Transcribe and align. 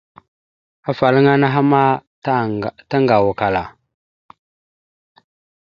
Afalaŋana 0.89 1.33
anaha 1.37 1.61
ma 1.71 1.81
taŋgawakala. 2.89 3.63